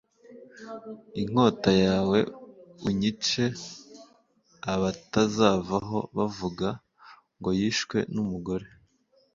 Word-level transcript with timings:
inkota 1.21 1.71
yawe 1.85 2.19
unyice 2.87 3.43
a 4.71 4.73
batazavaho 4.81 5.99
bavuga 6.17 6.67
ngo 7.37 7.49
yishwe 7.59 7.97
n 8.13 8.15
umugore 8.23 8.67